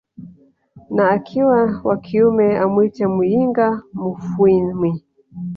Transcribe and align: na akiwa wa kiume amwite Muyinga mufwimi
na 0.95 1.03
akiwa 1.15 1.59
wa 1.87 1.95
kiume 2.05 2.47
amwite 2.63 3.03
Muyinga 3.13 3.67
mufwimi 3.99 4.91